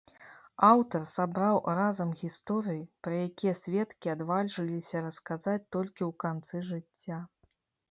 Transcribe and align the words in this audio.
Аўтар 0.67 1.03
сабраў 1.17 1.59
разам 1.79 2.13
гісторыі, 2.21 2.81
пра 3.09 3.13
якія 3.27 3.53
сведкі 3.61 4.13
адважыліся 4.15 5.05
расказаць 5.11 5.69
толькі 5.79 6.01
ў 6.11 6.11
канцы 6.27 6.67
жыцця. 6.73 7.25